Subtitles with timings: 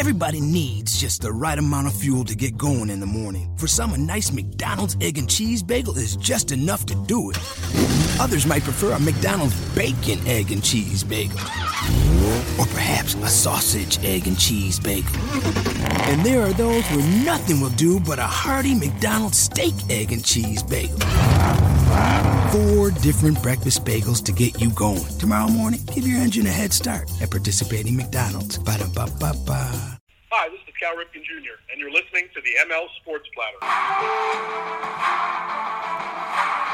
[0.00, 3.54] Everybody needs just the right amount of fuel to get going in the morning.
[3.58, 7.36] For some, a nice McDonald's egg and cheese bagel is just enough to do it.
[8.18, 11.38] Others might prefer a McDonald's bacon, egg, and cheese bagel.
[12.58, 15.14] Or perhaps a sausage, egg, and cheese bagel.
[16.08, 20.24] And there are those where nothing will do but a hearty McDonald's steak, egg, and
[20.24, 20.96] cheese bagel.
[22.50, 25.04] Four different breakfast bagels to get you going.
[25.20, 28.58] Tomorrow morning, give your engine a head start at participating McDonald's.
[28.58, 30.00] Ba-da-ba-ba-ba.
[30.32, 33.58] Hi, this is Cal Ripken Jr., and you're listening to the ML Sports Platter.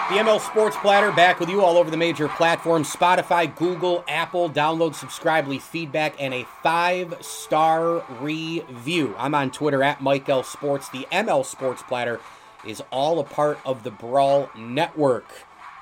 [0.08, 4.48] The ML Sports Platter back with you all over the major platforms Spotify, Google, Apple.
[4.48, 9.14] Download, subscribe, leave feedback, and a five star review.
[9.18, 10.88] I'm on Twitter at Mike L Sports.
[10.88, 12.18] The ML Sports Platter
[12.66, 15.26] is all a part of the Brawl Network.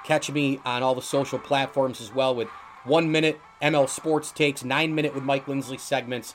[0.05, 2.49] Catch me on all the social platforms as well with
[2.85, 6.35] one minute ML Sports takes, nine minute with Mike Lindsley segments.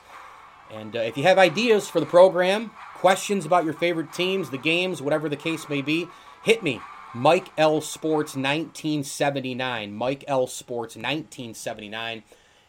[0.72, 4.58] And uh, if you have ideas for the program, questions about your favorite teams, the
[4.58, 6.08] games, whatever the case may be,
[6.42, 6.80] hit me.
[7.14, 9.92] Mike L Sports 1979.
[9.92, 12.22] Mike L Sports 1979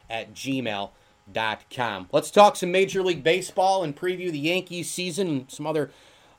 [0.09, 2.09] at gmail.com.
[2.11, 5.91] Let's talk some Major League Baseball and preview the Yankees season and some other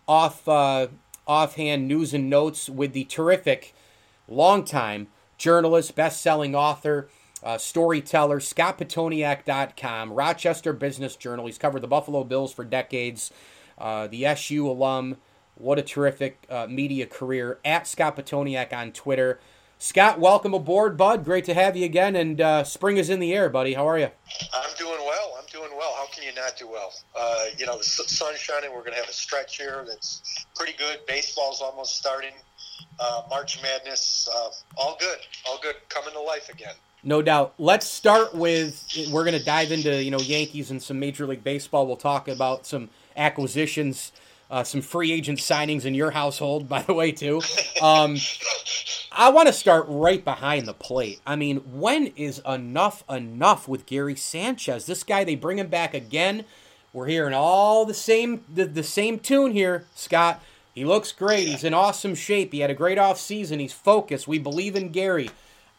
[0.09, 0.89] off uh,
[1.27, 3.75] offhand news and notes with the terrific,
[4.29, 7.09] longtime journalist, best-selling author,
[7.43, 11.47] uh, storyteller, ScottPitoniak.com, Rochester Business Journal.
[11.47, 13.33] He's covered the Buffalo Bills for decades,
[13.79, 15.17] uh, the SU alum.
[15.55, 17.59] What a terrific uh, media career.
[17.65, 19.41] At Scott Pitoniak on Twitter.
[19.79, 21.25] Scott, welcome aboard, bud.
[21.25, 22.15] Great to have you again.
[22.15, 23.75] And uh, spring is in the air, buddy.
[23.75, 24.09] How are you?
[24.55, 25.37] I'm doing well.
[25.37, 25.93] I'm doing well.
[25.97, 26.93] How can you not do well?
[27.19, 28.71] Uh, you know, the sun's shining.
[28.71, 31.01] We're going to have a stretch here that's pretty good.
[31.09, 32.31] Baseball's almost starting.
[32.99, 35.19] Uh, March Madness, uh, all good.
[35.49, 35.77] All good.
[35.89, 36.75] Coming to life again.
[37.05, 37.55] No doubt.
[37.59, 41.43] Let's start with we're going to dive into you know Yankees and some Major League
[41.43, 41.87] Baseball.
[41.87, 44.13] We'll talk about some acquisitions,
[44.51, 47.43] uh, some free agent signings in your household, by the way, too.
[47.81, 48.19] Um,
[49.11, 51.21] I want to start right behind the plate.
[51.27, 54.87] I mean, when is enough enough with Gary Sanchez?
[54.87, 56.45] This guy, they bring him back again.
[56.93, 60.41] We're hearing all the same the, the same tune here, Scott.
[60.75, 61.49] He looks great.
[61.49, 62.53] He's in awesome shape.
[62.53, 63.59] He had a great off season.
[63.59, 64.27] He's focused.
[64.27, 65.31] We believe in Gary.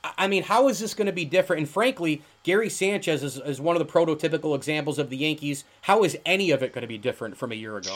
[0.03, 1.61] I mean, how is this going to be different?
[1.61, 5.63] And frankly, Gary Sanchez is, is one of the prototypical examples of the Yankees.
[5.81, 7.95] How is any of it going to be different from a year ago?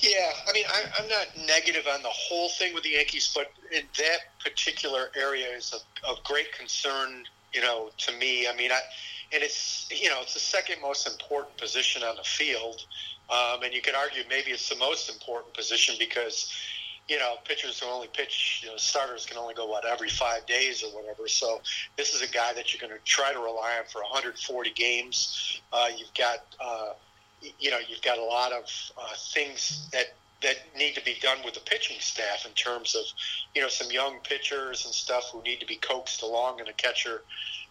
[0.00, 3.50] Yeah, I mean, I, am not negative on the whole thing with the Yankees, but
[3.72, 8.46] in that particular area is of, of great concern, you know, to me.
[8.46, 8.80] I mean, I,
[9.32, 12.84] and it's you know it's the second most important position on the field,
[13.30, 16.52] um, and you could argue maybe it's the most important position because
[17.08, 20.46] you know, pitchers can only pitch, you know, starters can only go, what, every five
[20.46, 21.28] days or whatever.
[21.28, 21.60] So
[21.96, 25.60] this is a guy that you're going to try to rely on for 140 games.
[25.72, 26.92] Uh, you've got, uh,
[27.58, 28.64] you know, you've got a lot of
[28.98, 33.04] uh, things that that need to be done with the pitching staff in terms of,
[33.54, 36.72] you know, some young pitchers and stuff who need to be coaxed along, and a
[36.74, 37.22] catcher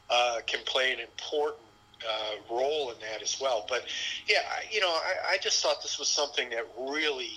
[0.09, 1.62] uh, can play an important
[2.09, 3.65] uh, role in that as well.
[3.67, 3.83] But
[4.27, 4.41] yeah,
[4.71, 7.31] you know, I, I just thought this was something that really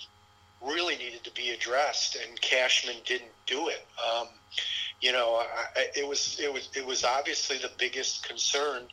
[0.61, 3.85] really needed to be addressed, and Cashman didn't do it.
[4.03, 4.27] Um,
[5.01, 8.83] you know, I, it was it was it was obviously the biggest concern.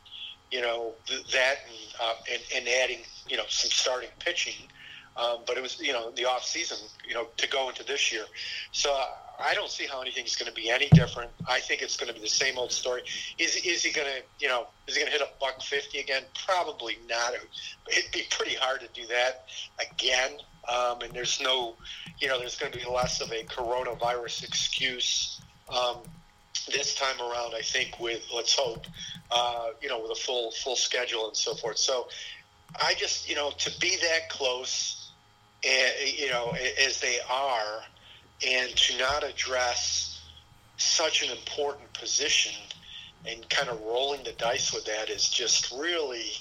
[0.51, 4.69] You know th- that and, uh, and and adding you know some starting pitching,
[5.17, 8.13] um, but it was you know the off season you know to go into this
[8.13, 8.25] year.
[8.73, 9.07] So uh,
[9.39, 11.31] I don't see how anything's going to be any different.
[11.49, 13.03] I think it's going to be the same old story.
[13.39, 15.99] Is is he going to you know is he going to hit a buck fifty
[15.99, 16.23] again?
[16.47, 17.33] Probably not.
[17.91, 19.47] It'd be pretty hard to do that
[19.81, 20.33] again.
[20.67, 21.75] Um, and there's no,
[22.19, 25.99] you know, there's going to be less of a coronavirus excuse um,
[26.73, 27.55] this time around.
[27.55, 28.87] I think with let's hope,
[29.31, 31.77] uh, you know, with a full full schedule and so forth.
[31.77, 32.09] So
[32.81, 35.11] I just, you know, to be that close,
[35.63, 37.83] and, you know, as they are,
[38.47, 40.23] and to not address
[40.77, 42.53] such an important position
[43.27, 46.33] and kind of rolling the dice with that is just really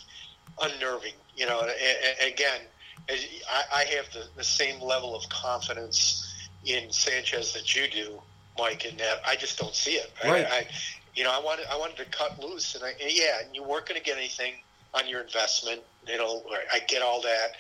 [0.62, 1.14] unnerving.
[1.36, 2.62] You know, and, and again
[3.10, 8.22] I, I have the, the same level of confidence in Sanchez that you do,
[8.57, 8.86] Mike.
[8.86, 10.12] In that I just don't see it.
[10.24, 10.46] Right.
[10.46, 10.68] I, I
[11.16, 13.63] you know, I wanted I wanted to cut loose, and I and yeah, and you
[13.63, 14.54] weren't going to get anything
[14.94, 15.81] on your investment.
[16.07, 17.51] You know, I get all that,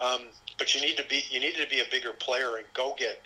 [0.00, 0.22] um,
[0.58, 3.22] but you need to be you needed to be a bigger player and go get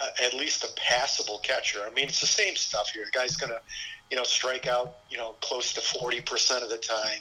[0.00, 1.80] uh, at least a passable catcher.
[1.86, 3.04] I mean, it's the same stuff here.
[3.04, 3.60] The guy's going to,
[4.10, 7.20] you know, strike out, you know, close to forty percent of the time.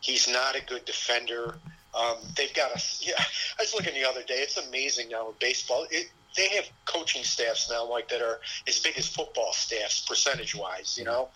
[0.00, 1.56] He's not a good defender.
[1.94, 3.14] Um, they've got a yeah.
[3.18, 4.34] I was looking the other day.
[4.36, 5.86] It's amazing now with baseball.
[5.90, 10.54] It, they have coaching staffs now like that are as big as football staffs percentage
[10.54, 11.28] wise, you know,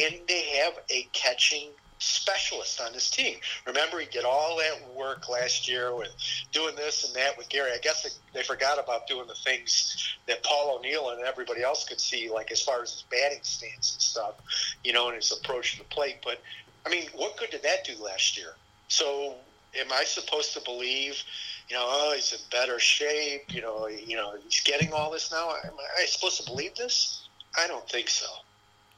[0.00, 1.68] and they have a catching
[2.02, 3.36] specialist on this team.
[3.66, 6.10] Remember, he did all that work last year with
[6.50, 7.70] doing this and that with Gary.
[7.72, 11.88] I guess they, they forgot about doing the things that Paul O'Neill and everybody else
[11.88, 14.34] could see, like as far as his batting stance and stuff,
[14.82, 16.16] you know, and his approach to the plate.
[16.24, 16.40] But
[16.84, 18.54] I mean, what good did that do last year?
[18.88, 19.36] So,
[19.78, 21.22] am I supposed to believe?
[21.68, 23.54] You know, oh, he's in better shape.
[23.54, 25.50] You know, you know, he's getting all this now.
[25.64, 27.28] Am I supposed to believe this?
[27.56, 28.26] I don't think so.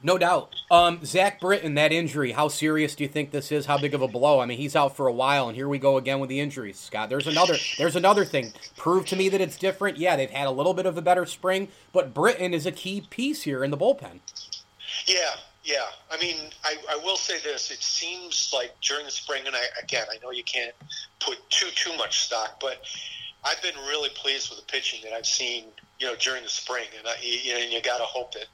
[0.03, 0.55] No doubt.
[0.69, 3.65] Um, Zach Britton, that injury, how serious do you think this is?
[3.65, 4.39] How big of a blow?
[4.39, 6.79] I mean, he's out for a while, and here we go again with the injuries,
[6.79, 7.09] Scott.
[7.09, 7.55] There's another.
[7.77, 8.53] There's another thing.
[8.77, 9.97] Prove to me that it's different.
[9.97, 13.01] Yeah, they've had a little bit of a better spring, but Britton is a key
[13.09, 14.19] piece here in the bullpen.
[15.07, 15.85] Yeah, yeah.
[16.11, 17.71] I mean, I, I will say this.
[17.71, 20.75] It seems like during the spring, and I again, I know you can't
[21.19, 22.83] put too too much stock, but
[23.43, 25.65] I've been really pleased with the pitching that I've seen.
[25.99, 28.47] You know, during the spring, and I, you, know, you got to hope that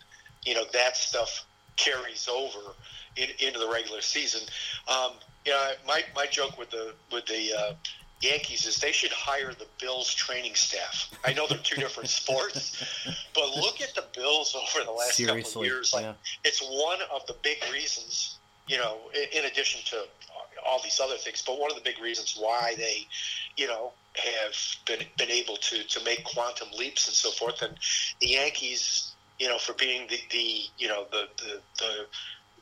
[0.43, 1.45] you know that stuff
[1.77, 2.73] carries over
[3.15, 4.41] in, into the regular season.
[4.87, 5.13] Um,
[5.45, 7.73] you know, my my joke with the with the uh,
[8.21, 11.09] Yankees is they should hire the Bills training staff.
[11.25, 12.83] I know they're two different sports,
[13.33, 15.93] but look at the Bills over the last Seriously, couple of years.
[15.93, 16.13] Like yeah.
[16.43, 20.03] it's one of the big reasons, you know, in, in addition to
[20.65, 23.07] all these other things, but one of the big reasons why they,
[23.57, 24.55] you know, have
[24.85, 27.61] been been able to to make quantum leaps and so forth.
[27.63, 27.75] And
[28.19, 29.10] the Yankees
[29.41, 32.05] you know, for being the, the you know the, the the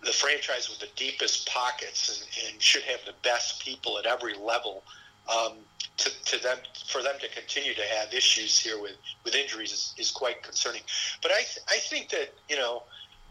[0.06, 4.34] the franchise with the deepest pockets and, and should have the best people at every
[4.34, 4.84] level.
[5.28, 5.58] Um,
[5.98, 8.96] to, to them for them to continue to have issues here with,
[9.26, 10.82] with injuries is, is quite concerning.
[11.22, 12.84] But I th- I think that you know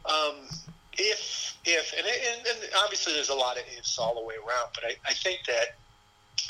[0.05, 0.47] um,
[0.93, 4.69] if if and, and, and obviously there's a lot of ifs all the way around.
[4.75, 5.79] But I, I think that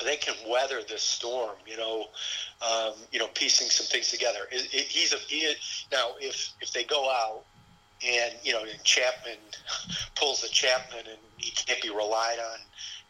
[0.05, 1.57] they can weather this storm.
[1.67, 2.07] You know,
[2.63, 4.41] um, you know, piecing some things together.
[4.51, 5.53] It, it, he's a he
[5.93, 7.45] now if if they go out
[8.07, 9.39] and you know and Chapman
[10.15, 12.59] pulls a Chapman and he can't be relied on,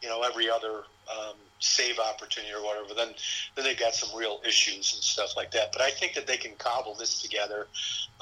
[0.01, 3.13] you know, every other um, save opportunity or whatever, then
[3.55, 5.71] then they've got some real issues and stuff like that.
[5.71, 7.67] But I think that they can cobble this together.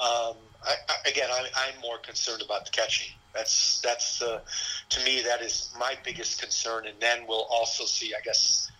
[0.00, 3.08] Um, I, I, again, I, I'm more concerned about the catching.
[3.34, 4.40] That's that's uh,
[4.88, 6.86] to me that is my biggest concern.
[6.86, 8.70] And then we'll also see, I guess,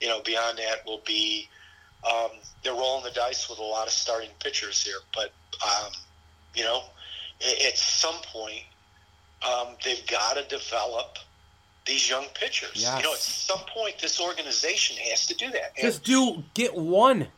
[0.00, 1.48] you know, beyond that will be
[2.06, 2.30] um,
[2.62, 4.98] they're rolling the dice with a lot of starting pitchers here.
[5.14, 5.32] But
[5.62, 5.92] um,
[6.54, 6.82] you know,
[7.66, 8.64] at some point
[9.46, 11.18] um, they've got to develop
[11.86, 12.70] these young pitchers.
[12.74, 12.98] Yes.
[12.98, 15.76] You know, at some point this organization has to do that.
[15.76, 17.28] Just do get one.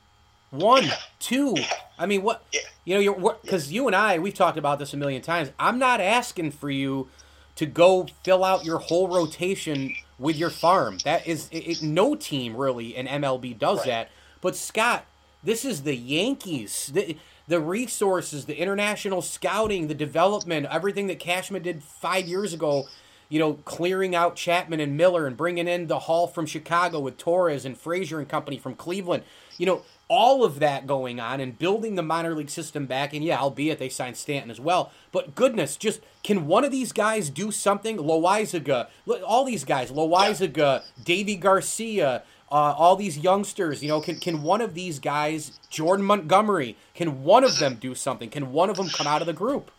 [0.51, 0.97] One, yeah.
[1.21, 1.55] two.
[1.57, 1.73] Yeah.
[2.01, 2.45] I mean, what?
[2.53, 2.61] Yeah.
[2.85, 5.51] You know, you're because you and I we've talked about this a million times.
[5.59, 7.09] I'm not asking for you
[7.57, 10.99] to go fill out your whole rotation with your farm.
[11.05, 13.87] That is, it, it, no team really in MLB does right.
[13.87, 14.11] that.
[14.41, 15.05] But Scott,
[15.45, 16.91] this is the Yankees.
[16.93, 17.19] The,
[17.49, 22.85] the resources, the international scouting, the development, everything that Cashman did five years ago.
[23.29, 27.17] You know, clearing out Chapman and Miller and bringing in the haul from Chicago with
[27.17, 29.23] Torres and Frazier and company from Cleveland.
[29.57, 33.15] You know, all of that going on and building the minor league system back.
[33.15, 34.91] And yeah, albeit they signed Stanton as well.
[35.13, 37.97] But goodness, just can one of these guys do something?
[37.97, 38.89] Loaisiga,
[39.25, 44.61] all these guys, Loaisiga, Deivi Garcia, uh, all these youngsters, you know, can, can one
[44.61, 48.29] of these guys, Jordan Montgomery, can one of them do something?
[48.29, 49.71] Can one of them come out of the group?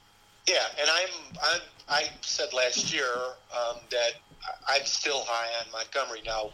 [0.47, 1.61] Yeah, and I'm, I'm
[1.91, 3.13] I said last year
[3.53, 4.13] um, that
[4.69, 6.21] I'm still high on Montgomery.
[6.25, 6.51] Now,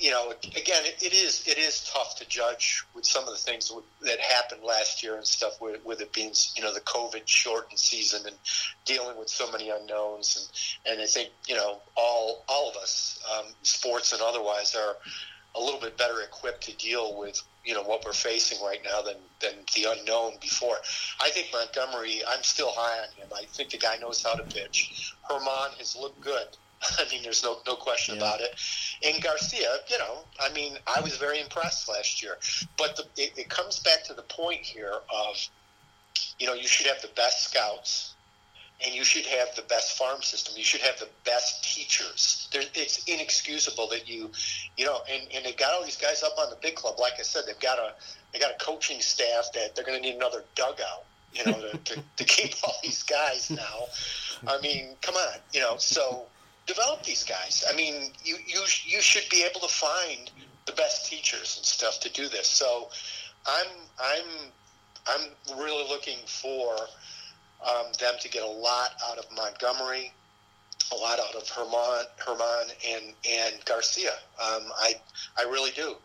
[0.00, 3.36] you know, again, it, it is it is tough to judge with some of the
[3.36, 3.70] things
[4.00, 7.78] that happened last year and stuff with, with it being you know the COVID shortened
[7.78, 8.36] season and
[8.86, 10.50] dealing with so many unknowns
[10.86, 14.96] and and I think you know all all of us, um, sports and otherwise, are
[15.54, 19.02] a little bit better equipped to deal with you know what we're facing right now
[19.02, 20.76] than than the unknown before.
[21.20, 23.28] I think Montgomery, I'm still high on him.
[23.36, 25.14] I think the guy knows how to pitch.
[25.30, 26.48] Germán has looked good.
[26.98, 28.22] I mean, there's no no question yeah.
[28.22, 28.54] about it.
[29.06, 32.38] And Garcia, you know, I mean, I was very impressed last year.
[32.76, 35.36] But the, it, it comes back to the point here of,
[36.38, 38.14] you know, you should have the best scouts,
[38.84, 40.54] and you should have the best farm system.
[40.56, 42.48] You should have the best teachers.
[42.52, 44.30] There, it's inexcusable that you,
[44.76, 46.98] you know, and, and they've got all these guys up on the big club.
[46.98, 47.92] Like I said, they've got a
[48.32, 51.76] they got a coaching staff that they're going to need another dugout, you know, to,
[51.76, 53.86] to, to keep all these guys now.
[54.46, 56.26] I mean, come on, you know, so
[56.70, 57.64] develop these guys.
[57.70, 60.30] I mean, you you you should be able to find
[60.66, 62.46] the best teachers and stuff to do this.
[62.46, 62.88] So,
[63.46, 64.28] I'm I'm
[65.08, 66.76] I'm really looking for
[67.68, 70.12] um, them to get a lot out of Montgomery,
[70.92, 74.12] a lot out of Germán Germán and and Garcia.
[74.40, 74.94] Um, I
[75.38, 75.96] I really do.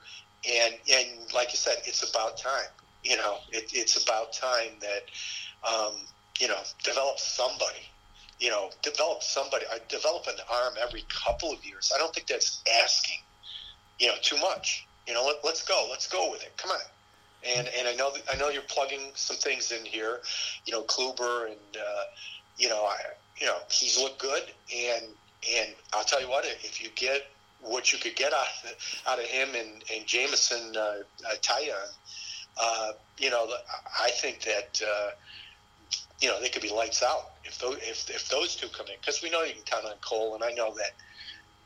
[0.50, 2.72] And and like you said, it's about time.
[3.04, 5.04] You know, it, it's about time that
[5.68, 5.94] um,
[6.40, 7.86] you know develop somebody
[8.40, 11.92] you know, develop somebody, uh, develop an arm every couple of years.
[11.96, 13.20] I don't think that's asking,
[14.00, 14.86] you know, too much.
[15.08, 16.54] You know, let, let's go, let's go with it.
[16.58, 16.80] Come on.
[17.48, 20.22] And and I know I know you're plugging some things in here,
[20.66, 22.04] you know, Kluber and uh,
[22.58, 22.98] you know, I,
[23.40, 24.44] you know, he's looked good,
[24.76, 25.06] and
[25.56, 27.28] and I'll tell you what, if you get
[27.62, 28.76] what you could get out of,
[29.08, 31.90] out of him and and Jameson uh, uh, Taillon,
[32.62, 33.48] uh, you know,
[34.02, 35.10] I think that uh,
[36.22, 38.94] you know they could be lights out if those if, if those two come in
[39.00, 40.92] because we know you can count on Cole, and I know that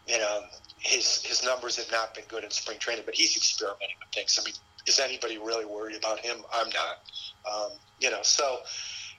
[0.07, 0.41] you know
[0.79, 4.39] his his numbers have not been good in spring training, but he's experimenting with things.
[4.41, 4.55] I mean,
[4.87, 6.37] is anybody really worried about him?
[6.53, 7.51] I'm not.
[7.51, 8.59] Um, you know, so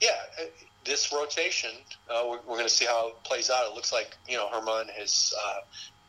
[0.01, 0.09] yeah,
[0.41, 0.45] uh,
[0.85, 1.71] this rotation,
[2.09, 3.71] uh, we're, we're going to see how it plays out.
[3.71, 5.61] It looks like you know Germán has uh,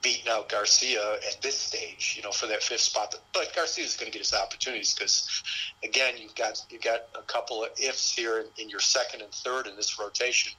[0.01, 3.15] beaten out Garcia at this stage, you know, for that fifth spot.
[3.34, 5.43] But Garcia is going to get his opportunities because,
[5.84, 9.31] again, you've got you've got a couple of ifs here in, in your second and
[9.31, 10.53] third in this rotation,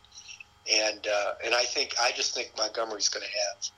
[0.70, 3.70] and uh, and I think I just think Montgomery's going to have.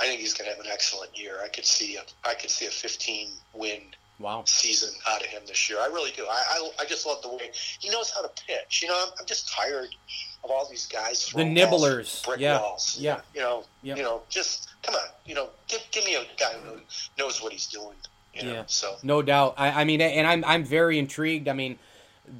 [0.00, 1.38] I think he's going to have an excellent year.
[1.42, 3.80] I could see a I could see a 15 win
[4.18, 4.42] wow.
[4.46, 5.78] season out of him this year.
[5.80, 6.24] I really do.
[6.24, 8.82] I, I, I just love the way he knows how to pitch.
[8.82, 9.94] You know, I'm, I'm just tired
[10.42, 11.30] of all these guys.
[11.34, 12.96] The nibblers, brick yeah, walls.
[12.98, 13.20] yeah.
[13.34, 13.96] You know, yeah.
[13.96, 15.08] you know, just come on.
[15.24, 16.78] You know, give give me a guy who
[17.18, 17.96] knows what he's doing.
[18.34, 18.52] You know?
[18.52, 18.62] Yeah.
[18.66, 19.54] So no doubt.
[19.56, 21.48] I, I mean, and I'm I'm very intrigued.
[21.48, 21.78] I mean.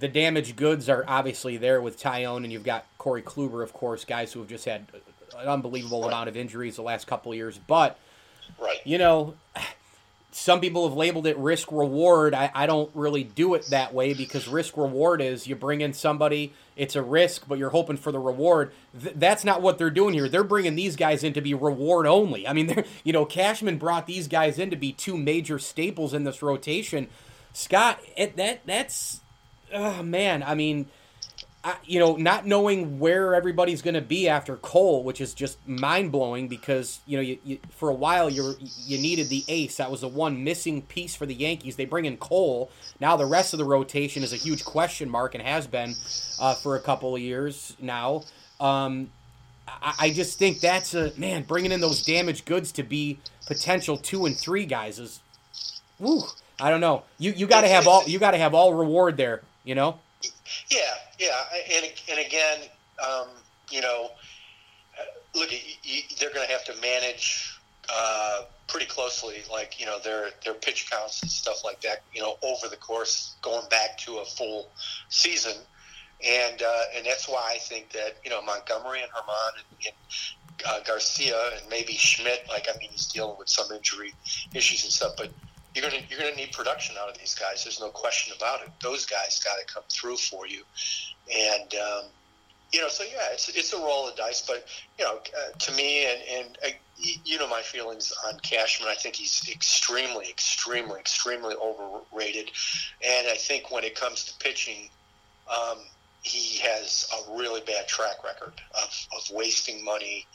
[0.01, 4.07] The damaged goods are obviously there with Taillon, and you've got Corey Kluber, of course,
[4.07, 4.87] guys who have just had
[5.39, 6.09] an unbelievable Right.
[6.09, 7.61] amount of injuries the last couple of years.
[7.67, 7.99] But
[8.59, 8.79] right.
[8.85, 9.35] you know,
[10.37, 12.35] some people have labeled it risk reward.
[12.35, 15.93] I, I don't really do it that way because risk reward is you bring in
[15.93, 18.73] somebody, it's a risk, but you're hoping for the reward.
[19.01, 20.29] Th- that's not what they're doing here.
[20.29, 22.49] They're bringing these guys in to be reward only.
[22.49, 26.13] I mean, they're, you know, Cashman brought these guys in to be two major staples
[26.13, 27.07] in this rotation.
[27.53, 29.21] Scott, it, that that's,
[29.73, 30.87] oh man, I mean,
[31.65, 35.57] I, you know, not knowing where everybody's going to be after Cole, which is just
[35.67, 39.79] mind blowing because you know, you, you, for a while you you needed the ace.
[39.79, 41.77] That was the one missing piece for the Yankees.
[41.77, 42.71] They bring in Cole.
[43.01, 45.95] Now the rest of the rotation is a huge question mark and has been
[46.39, 48.25] uh, for a couple of years now.
[48.61, 49.11] Um,
[49.67, 53.97] I, I just think that's a man bringing in those damaged goods to be potential
[53.97, 55.21] two and three guys is,
[55.99, 56.21] woo.
[56.61, 57.05] I don't know.
[57.19, 59.41] You you got to have all you got to have all reward there.
[59.65, 59.99] You know.
[60.69, 60.79] Yeah,
[61.19, 62.59] yeah, and and again,
[63.03, 63.29] um,
[63.71, 64.11] you know,
[64.99, 65.51] uh, look,
[66.19, 67.59] they're going to have to manage
[67.93, 72.03] uh, pretty closely, like you know, their their pitch counts and stuff like that.
[72.13, 74.71] You know, over the course, going back to a full
[75.09, 75.55] season,
[76.27, 79.95] and uh, and that's why I think that you know Montgomery and Germán and, and
[80.67, 82.47] uh, Garcia and maybe Schmidt.
[82.49, 84.15] Like, I mean, he's dealing with some injury
[84.55, 85.31] issues and stuff, but
[85.75, 87.65] you're gonna you're gonna need production out of these guys.
[87.65, 88.69] There's no question about it.
[88.81, 90.63] Those guys got to come through for you,
[91.33, 92.05] and um,
[92.73, 94.43] you know, so yeah, it's it's a roll of dice.
[94.47, 94.67] But
[94.99, 96.69] you know, uh, to me, and and uh,
[97.25, 98.89] you know my feelings on Cashman.
[98.89, 102.51] I think he's extremely, extremely, extremely overrated,
[103.07, 104.89] and I think when it comes to pitching.
[105.47, 105.79] Um,
[106.25, 110.27] he has a really bad track record of, of wasting money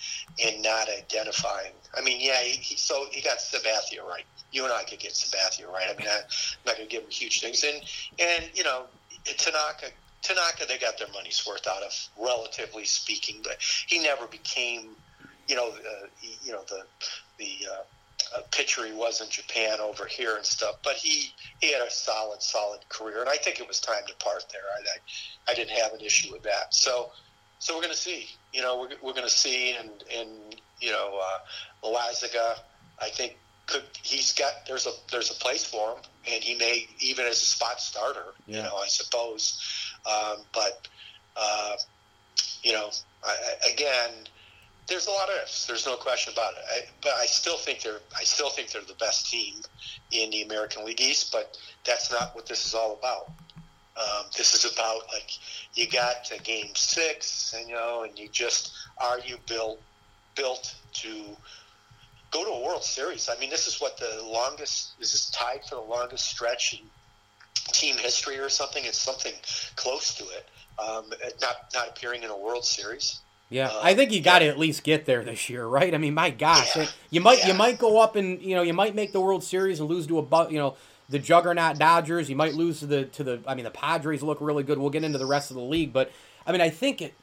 [0.44, 1.72] and not identifying.
[1.98, 4.24] I mean, yeah, he, he so he got Sabathia right.
[4.52, 5.88] You and I could get Sabathia right.
[5.90, 7.64] I mean, I, I'm not going to give him huge things.
[7.64, 7.82] And
[8.20, 8.84] and you know,
[9.26, 9.88] Tanaka,
[10.22, 13.38] Tanaka, they got their money's worth out of, relatively speaking.
[13.44, 14.96] But he never became,
[15.48, 16.06] you know, uh,
[16.44, 16.84] you know the
[17.40, 17.84] the uh,
[18.36, 20.76] uh, pitcher he was in Japan over here and stuff.
[20.84, 24.16] But he he had a solid, solid career, and I think it was time to
[24.16, 24.62] part there.
[24.78, 26.74] I I, I didn't have an issue with that.
[26.74, 27.12] So
[27.60, 28.28] so we're going to see.
[28.54, 32.56] You know, we're, we're going to see, and and you know, uh, Loaisiga,
[33.02, 36.00] I think could he's got there's a there's a place for him,
[36.32, 38.34] and he may even as a spot starter.
[38.48, 38.58] Yeah.
[38.58, 39.62] You know, I suppose.
[40.06, 40.88] Um, but
[41.36, 41.76] uh,
[42.64, 42.90] you know,
[43.24, 44.12] I, I, again,
[44.90, 45.66] there's a lot of ifs.
[45.66, 46.64] There's no question about it.
[46.70, 49.56] I, but I still think they're I still think they're the best team
[50.12, 51.32] in the American League East.
[51.32, 53.32] But that's not what this is all about.
[53.98, 55.32] Um, this is about like
[55.74, 59.80] you got to game six, you know, and you just are you built
[60.36, 61.26] built to
[62.32, 63.30] go to a World Series?
[63.30, 66.86] I mean, this is what the longest is this tied for the longest stretch in
[67.74, 68.84] team history or something?
[68.86, 69.34] It's something
[69.76, 70.48] close to it.
[70.80, 73.20] Um, not not appearing in a World Series.
[73.50, 75.94] Yeah, Uh, I think you got to at least get there this year, right?
[75.94, 78.74] I mean, my gosh, Yeah, you might you might go up and you know you
[78.74, 80.76] might make the World Series and lose to a you know
[81.10, 82.30] the juggernaut Dodgers.
[82.30, 84.78] You might lose to the to the I mean the Padres look really good.
[84.78, 86.12] We'll get into the rest of the league, but
[86.46, 87.16] I mean I think it.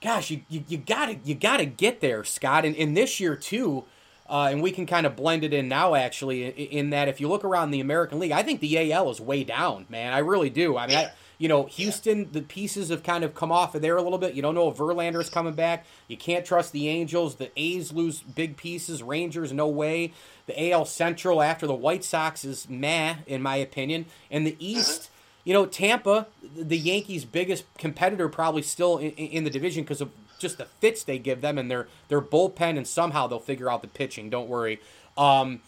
[0.00, 2.64] Gosh, you, you, you gotta you gotta get there, Scott.
[2.66, 3.84] And, and this year too,
[4.28, 7.20] Uh, and we can kind of blend it in now, actually, in, in, that if
[7.20, 10.12] you look around the American League, I think the AL is way down, man.
[10.12, 10.76] I really do.
[10.78, 13.96] I mean, I, you know, Houston, the pieces have kind of come off of there
[13.96, 14.34] a little bit.
[14.34, 15.84] You don't know if Verlander is coming back.
[16.08, 17.36] You can't trust the Angels.
[17.36, 19.02] The A's lose big pieces.
[19.02, 20.12] Rangers, no way.
[20.46, 24.06] The AL Central after the White Sox is meh, in my opinion.
[24.30, 25.10] And the East,
[25.42, 30.10] you know, Tampa, the Yankees' biggest competitor, probably still in, in the division because of
[30.38, 33.82] just the fits they give them and their their bullpen, and somehow they'll figure out
[33.82, 34.30] the pitching.
[34.30, 34.80] Don't worry.
[35.16, 35.60] Um,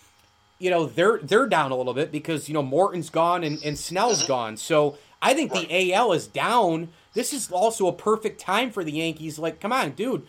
[0.58, 3.78] you know they're they're down a little bit because you know Morton's gone and, and
[3.78, 4.28] Snell's mm-hmm.
[4.28, 4.56] gone.
[4.56, 6.88] So I think the AL is down.
[7.14, 9.38] This is also a perfect time for the Yankees.
[9.38, 10.26] Like, come on, dude.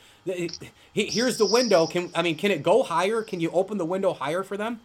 [0.94, 1.88] Here's the window.
[1.88, 3.22] Can I mean, can it go higher?
[3.22, 4.80] Can you open the window higher for them?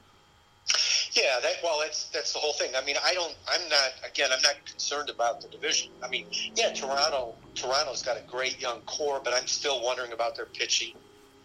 [1.12, 2.70] Yeah, that well, that's that's the whole thing.
[2.74, 3.34] I mean, I don't.
[3.50, 3.92] I'm not.
[4.08, 5.90] Again, I'm not concerned about the division.
[6.02, 7.34] I mean, yeah, Toronto.
[7.54, 10.94] Toronto's got a great young core, but I'm still wondering about their pitching.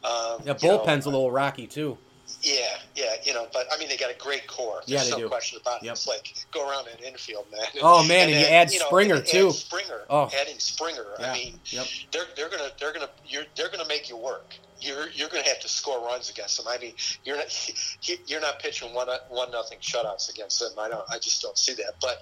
[0.04, 1.98] Um, yeah, bullpen's know, a little rocky too.
[2.42, 2.56] Yeah,
[2.96, 4.82] yeah, you know, but I mean, they got a great core.
[4.86, 5.30] There's yeah, they no do.
[5.30, 5.86] question about it.
[5.86, 5.94] Yep.
[5.94, 7.62] It's like go around an infield, man.
[7.74, 9.48] And, oh man, and, and you add you know, Springer too.
[9.48, 10.30] Add Springer, oh.
[10.40, 11.06] adding Springer.
[11.20, 11.32] Yeah.
[11.32, 11.88] I mean, yep.
[12.12, 14.56] they're they're gonna they're gonna you're, they're gonna make you work.
[14.80, 16.68] You're you're gonna have to score runs against them.
[16.68, 16.94] I mean,
[17.24, 17.70] you're not
[18.28, 20.72] you're not pitching one one nothing shutouts against them.
[20.78, 21.04] I don't.
[21.10, 21.96] I just don't see that.
[22.02, 22.22] But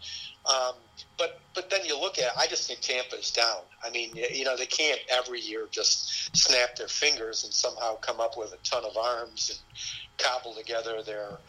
[0.52, 0.76] um,
[1.18, 2.32] but but then you look at.
[2.38, 3.62] I just think Tampa's down.
[3.84, 8.20] I mean, you know, they can't every year just snap their fingers and somehow come
[8.20, 9.60] up with a ton of arms and
[10.18, 11.40] cobble together their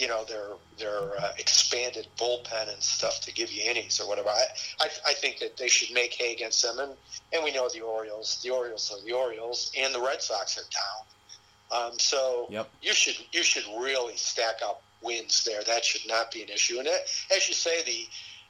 [0.00, 4.30] you know their their uh, expanded bullpen and stuff to give you innings or whatever.
[4.30, 4.44] I
[4.80, 6.92] I think that they should make hay against them, and
[7.32, 8.40] and we know the Orioles.
[8.42, 11.06] The Orioles are the Orioles, and the Red Sox are down.
[11.72, 12.68] Um, so yep.
[12.82, 15.62] you should you should really stack up wins there.
[15.62, 16.78] That should not be an issue.
[16.78, 17.02] And that,
[17.34, 18.06] as you say, the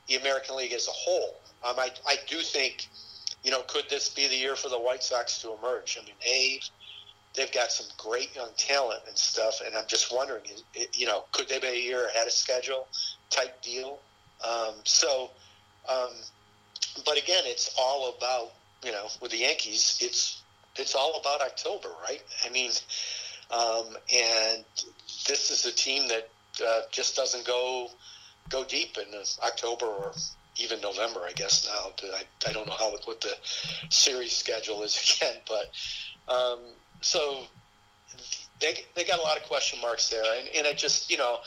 [0.08, 2.88] the American League as a whole, um, I I do think,
[3.44, 5.98] you know, could this be the year for the White Sox to emerge?
[6.00, 6.60] I mean, a
[7.34, 10.42] they've got some great young talent and stuff, and I'm just wondering,
[10.92, 12.88] you know, could they be a year ahead of schedule
[13.28, 13.98] type deal?
[14.42, 15.30] Um, so,
[15.88, 16.10] um,
[17.04, 18.52] but again, it's all about
[18.84, 20.42] you know, with the Yankees, it's
[20.76, 22.22] it's all about October, right?
[22.46, 22.70] I mean,
[23.50, 24.64] um, and
[25.26, 26.28] this is a team that
[26.64, 27.88] uh, just doesn't go
[28.48, 29.06] go deep in
[29.42, 30.12] October or
[30.56, 32.10] even November, I guess now.
[32.14, 33.34] I, I don't know how what the
[33.90, 35.70] series schedule is again, but
[36.32, 36.58] um,
[37.00, 37.40] so
[38.60, 41.38] they they got a lot of question marks there, and, and it just you know.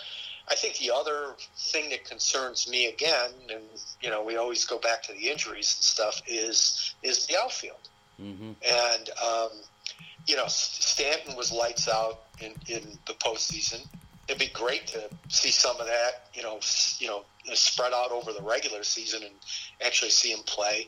[0.49, 3.63] I think the other thing that concerns me again, and
[4.01, 7.89] you know, we always go back to the injuries and stuff, is is the outfield.
[8.21, 8.51] Mm-hmm.
[8.69, 9.49] And um,
[10.27, 13.86] you know, Stanton was lights out in, in the postseason.
[14.27, 16.60] It'd be great to see some of that, you know,
[16.99, 19.34] you know, spread out over the regular season and
[19.86, 20.88] actually see him play.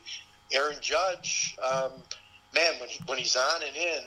[0.53, 1.91] Aaron Judge, um,
[2.53, 4.03] man, when he, when he's on and in,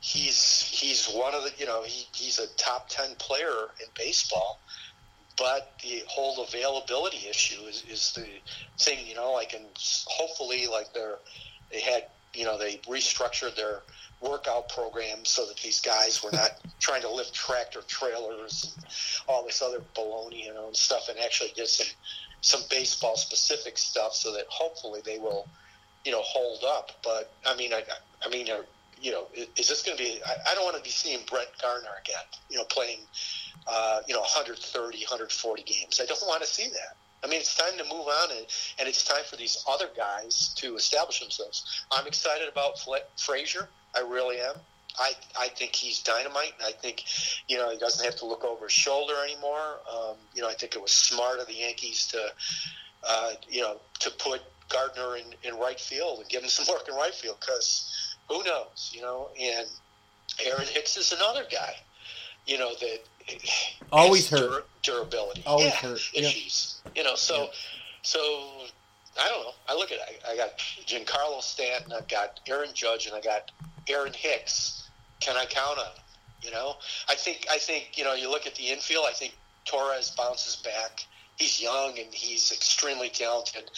[0.00, 4.58] he's he's one of the you know he, he's a top 10 player in baseball
[5.38, 8.26] but the whole availability issue is, is the
[8.78, 9.64] thing you know like and
[10.06, 11.18] hopefully like they're
[11.70, 13.82] they had you know they restructured their
[14.20, 18.86] workout program so that these guys were not trying to lift tractor trailers and
[19.28, 21.86] all this other baloney you know and stuff and actually did some
[22.40, 25.48] some baseball specific stuff so that hopefully they will
[26.04, 27.82] you know hold up but i mean i
[28.24, 28.62] i mean uh,
[29.02, 30.20] you know, is, this going to be?
[30.24, 32.22] I, I, don't want to be seeing Brett Gardner again.
[32.48, 33.00] You know, playing,
[33.66, 36.00] uh, you know, 130, 140 games.
[36.02, 36.96] I don't want to see that.
[37.24, 38.46] I mean, it's time to move on, and,
[38.80, 41.84] and it's time for these other guys to establish themselves.
[41.92, 42.84] I'm excited about
[43.16, 43.68] Frazier.
[43.94, 44.56] I really am.
[44.98, 46.52] I, I think he's dynamite.
[46.58, 47.04] and I think,
[47.48, 49.78] you know, he doesn't have to look over his shoulder anymore.
[49.90, 52.26] Um, you know, I think it was smart of the Yankees to,
[53.08, 56.88] uh, you know, to put Gardner in, in right field and give him some work
[56.88, 58.92] in right field because who knows?
[58.94, 59.66] You know, and
[60.44, 61.74] Aaron Hicks is another guy.
[62.46, 62.98] You know that
[63.92, 65.42] always hurt dur- durability.
[65.46, 66.80] Always yeah, hurt issues.
[66.86, 66.96] Yep.
[66.96, 67.52] You know, so yep.
[68.02, 68.18] so
[69.20, 69.52] I don't know.
[69.68, 70.22] I look at it.
[70.26, 71.92] I, I got Giancarlo Stanton.
[71.92, 73.50] I've got Aaron Judge, and I got
[73.88, 74.88] Aaron Hicks.
[75.20, 75.84] Can I count on?
[75.84, 75.92] Him?
[76.42, 76.74] You know,
[77.08, 78.14] I think I think you know.
[78.14, 79.04] You look at the infield.
[79.08, 81.06] I think Torres bounces back.
[81.36, 83.70] He's young and he's extremely talented.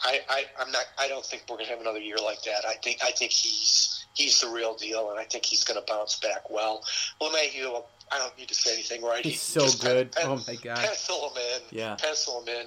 [0.00, 0.84] I, I I'm not.
[0.98, 2.64] I don't think we're gonna have another year like that.
[2.66, 6.18] I think I think he's he's the real deal, and I think he's gonna bounce
[6.18, 6.84] back well.
[7.20, 9.24] LeMahieu, I don't need to say anything, right?
[9.24, 10.12] He's so good.
[10.12, 10.78] Pen, oh my god.
[10.78, 11.78] Pencil him in.
[11.78, 11.96] Yeah.
[11.96, 12.66] Pencil him in.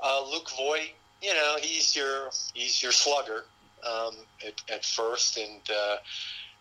[0.00, 0.90] Uh, Luke Voit,
[1.22, 3.44] you know, he's your he's your slugger
[3.86, 4.14] um,
[4.46, 5.96] at, at first, and uh,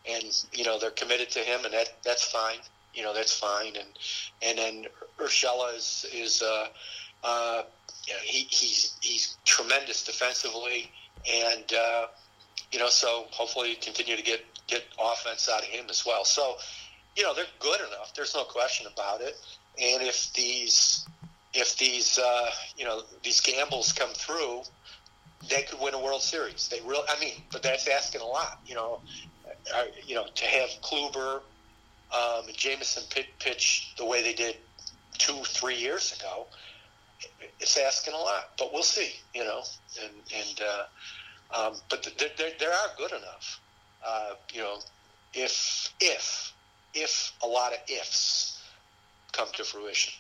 [0.10, 2.58] and you know they're committed to him, and that that's fine.
[2.94, 3.88] You know that's fine, and
[4.42, 4.86] and then
[5.20, 6.42] Urshela is is.
[6.42, 6.68] Uh,
[7.26, 7.64] uh,
[8.06, 10.92] you know, he, he's he's tremendous defensively,
[11.32, 12.08] and uh,
[12.74, 16.26] you know, so hopefully continue to get get offense out of him as well.
[16.26, 16.56] So,
[17.16, 18.14] you know, they're good enough.
[18.16, 19.36] There's no question about it.
[19.82, 21.06] And if these,
[21.54, 24.62] if these, uh, you know, these gambles come through,
[25.50, 26.68] they could win a World Series.
[26.70, 28.60] They real, I mean, but that's asking a lot.
[28.66, 29.02] You know,
[29.76, 31.42] uh, you know, to have Kluber
[32.12, 33.04] um, and Jameson
[33.40, 34.58] pitch the way they did
[35.18, 36.48] two, three years ago,
[37.60, 38.52] it's asking a lot.
[38.58, 39.12] But we'll see.
[39.36, 39.62] You know,
[40.02, 40.84] and and uh,
[41.54, 43.60] um, but they they are good enough.
[44.06, 44.78] Uh, you know,
[45.34, 46.54] if if
[46.94, 48.62] if a lot of ifs
[49.32, 50.14] come to fruition.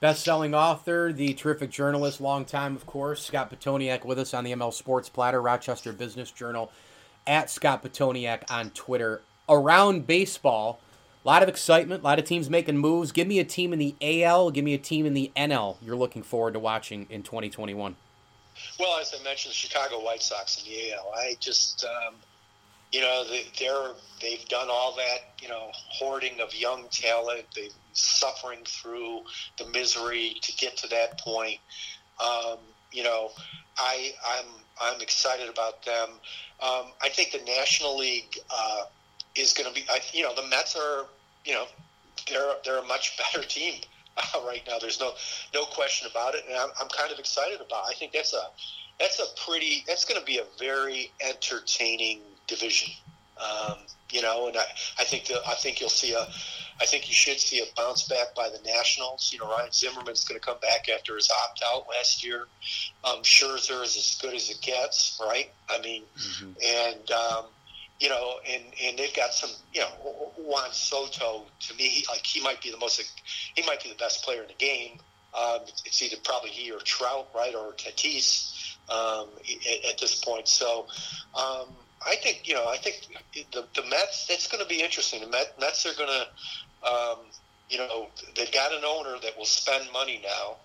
[0.00, 4.52] Best-selling author, the terrific journalist, long time, of course, Scott Pitoniak with us on the
[4.52, 6.70] ML Sports Platter, Rochester Business Journal,
[7.26, 9.22] at Scott Pitoniak on Twitter.
[9.48, 10.80] Around baseball,
[11.24, 13.12] a lot of excitement, a lot of teams making moves.
[13.12, 15.96] Give me a team in the AL, give me a team in the NL you're
[15.96, 17.96] looking forward to watching in 2021.
[18.78, 21.12] Well, as I mentioned, the Chicago White Sox in the AL.
[21.16, 22.14] I just, um,
[22.92, 23.24] you know,
[23.58, 27.44] they're they've done all that, you know, hoarding of young talent.
[27.54, 29.20] They've suffering through
[29.58, 31.58] the misery to get to that point.
[32.22, 32.58] Um,
[32.92, 33.30] you know,
[33.78, 34.46] I I'm
[34.80, 36.08] I'm excited about them.
[36.60, 38.84] Um, I think the National League uh,
[39.34, 39.86] is going to be.
[39.90, 41.06] I, you know, the Mets are.
[41.44, 41.66] You know,
[42.28, 43.74] they're they're a much better team
[44.16, 44.78] uh, right now.
[44.80, 45.12] There's no
[45.54, 47.84] no question about it, and I'm, I'm kind of excited about.
[47.86, 47.90] It.
[47.90, 48.48] I think that's a
[48.98, 49.84] that's a pretty.
[49.86, 52.90] That's going to be a very entertaining division.
[53.38, 53.78] Um,
[54.10, 54.64] you know, and I,
[54.98, 56.28] I think the, I think you'll see a
[56.80, 59.30] I think you should see a bounce back by the Nationals.
[59.32, 62.46] You know, Ryan Zimmerman's going to come back after his opt out last year.
[63.04, 65.52] Um, Scherzer is as good as it gets, right?
[65.68, 66.50] I mean, mm-hmm.
[66.62, 67.44] and um,
[68.00, 71.44] you know, and and they've got some, you know, Juan Soto.
[71.68, 73.02] To me, like he might be the most,
[73.54, 74.98] he might be the best player in the game.
[75.34, 79.28] Um, it's either probably he or Trout, right, or Tatis um,
[79.68, 80.48] at, at, this point.
[80.48, 80.86] So.
[81.34, 81.68] Um,
[82.06, 82.68] I think you know.
[82.68, 83.06] I think
[83.52, 84.28] the the Mets.
[84.28, 85.22] It's going to be interesting.
[85.22, 86.26] The Met, Mets are going to
[86.86, 87.18] um,
[87.68, 90.56] you know, they've got an owner that will spend money now,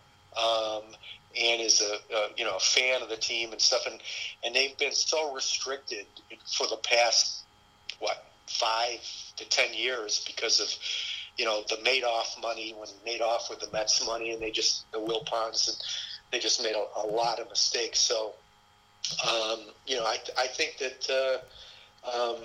[0.42, 0.84] um,
[1.38, 4.00] and is a, a, you know a fan of the team and stuff, and
[4.44, 6.06] and they've been so restricted
[6.46, 7.44] for the past
[8.00, 9.00] what five
[9.38, 10.70] to ten years because of
[11.38, 15.00] you know the Madoff money when Madoff with the Mets money, and they just the
[15.00, 15.78] Wilpons and
[16.32, 18.00] they just made a, a lot of mistakes.
[18.00, 18.34] So
[19.28, 21.10] um, you know, I I think that.
[21.10, 21.38] Uh,
[22.02, 22.38] um,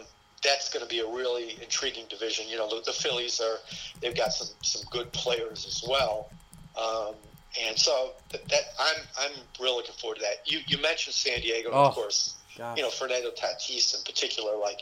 [0.42, 2.46] that's going to be a really intriguing division.
[2.48, 3.58] You know, the, the Phillies are
[4.00, 6.30] they've got some some good players as well,
[6.76, 7.14] um,
[7.62, 10.50] and so that, that, I'm I'm really looking forward to that.
[10.50, 12.36] You you mentioned San Diego, oh, of course.
[12.56, 12.76] Gosh.
[12.76, 14.80] You know, Fernando Tatis in particular, like.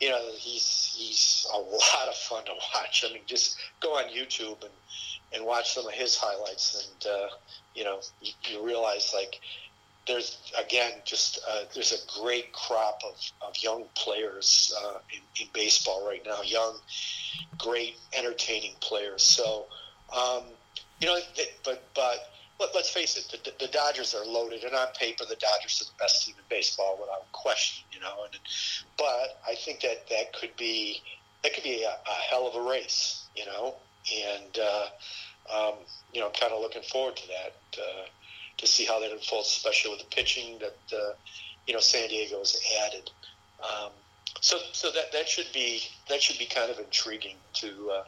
[0.00, 3.04] You know, he's he's a lot of fun to watch.
[3.04, 4.70] I mean, just go on YouTube and
[5.32, 7.28] and watch some of his highlights, and uh,
[7.74, 9.40] you know, you, you realize like
[10.06, 15.48] there's again just uh, there's a great crop of, of young players uh, in, in,
[15.52, 16.40] baseball right now.
[16.42, 16.78] Young,
[17.58, 19.22] great, entertaining players.
[19.22, 19.66] So,
[20.16, 20.44] um,
[21.00, 21.18] you know,
[21.64, 22.18] but but
[22.60, 25.92] let, us face it, the, the, Dodgers are loaded, and on paper, the Dodgers are
[25.92, 27.84] the best team in baseball without question.
[27.92, 28.38] You know, and
[28.96, 31.00] but I think that that could be
[31.42, 33.26] that could be a, a hell of a race.
[33.36, 33.74] You know,
[34.12, 34.86] and uh,
[35.54, 35.74] um,
[36.12, 37.80] you know, I'm kind of looking forward to that.
[37.80, 38.06] Uh,
[38.58, 41.12] to see how that unfolds, especially with the pitching that uh,
[41.66, 43.10] you know San Diego has added.
[43.62, 43.90] Um,
[44.40, 48.04] so so that that should be that should be kind of intriguing to uh,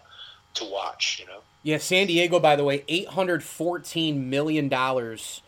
[0.54, 1.18] to watch.
[1.20, 1.40] You know.
[1.62, 5.42] Yeah, San Diego, by the way, eight hundred fourteen million dollars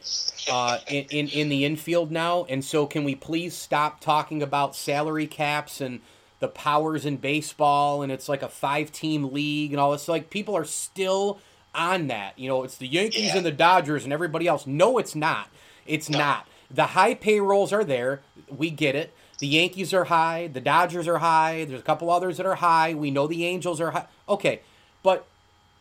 [0.51, 4.77] uh, in, in in the infield now, and so can we please stop talking about
[4.77, 6.01] salary caps and
[6.41, 10.09] the powers in baseball, and it's like a five team league and all this.
[10.09, 11.39] Like people are still
[11.75, 12.39] on that.
[12.39, 13.37] You know, it's the Yankees yeah.
[13.37, 14.67] and the Dodgers and everybody else.
[14.67, 15.49] No, it's not.
[15.87, 16.19] It's no.
[16.19, 16.49] not.
[16.71, 18.23] The high payrolls are there.
[18.49, 19.15] We get it.
[19.39, 20.49] The Yankees are high.
[20.49, 21.65] The Dodgers are high.
[21.65, 22.95] There's a couple others that are high.
[22.95, 24.07] We know the Angels are high.
[24.29, 24.63] Okay.
[25.03, 25.27] But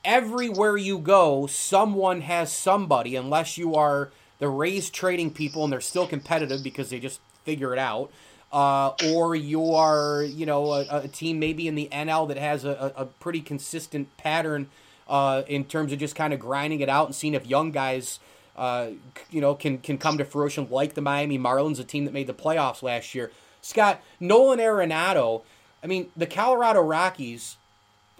[0.03, 5.81] everywhere you go, someone has somebody, unless you are the Rays trading people and they're
[5.81, 8.11] still competitive because they just figure it out.
[8.51, 12.65] Uh, or you are, you know, a, a, team maybe in the NL that has
[12.65, 14.67] a, a pretty consistent pattern
[15.07, 18.19] uh, in terms of just kind of grinding it out and seeing if young guys,
[18.57, 18.87] uh,
[19.29, 22.27] you know, can can come to fruition like the Miami Marlins, a team that made
[22.27, 23.31] the playoffs last year.
[23.61, 25.43] Scott Nolan Arenado,
[25.81, 27.55] I mean, the Colorado Rockies